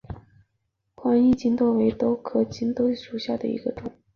[0.95, 3.93] 宽翼棘豆为豆科棘豆属下的一个种。